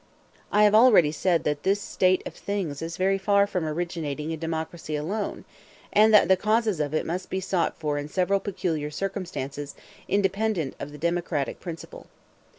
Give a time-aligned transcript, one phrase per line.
[0.51, 4.39] I have already said that this state of things is very far from originating in
[4.39, 5.45] democracy alone,
[5.93, 9.75] and that the causes of it must be sought for in several peculiar circumstances
[10.07, 12.07] independent of the democratic principle.